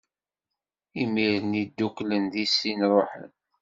[1.01, 3.29] Imir-nni, dduklen di sin, ṛuḥen.